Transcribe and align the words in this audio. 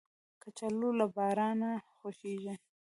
کچالو 0.41 0.89
له 0.99 1.05
بارانه 1.15 1.69
خوښیږي 1.97 2.53